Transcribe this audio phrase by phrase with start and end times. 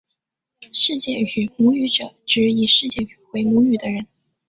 [0.73, 4.07] 世界语母语者指以世界语为母语的人。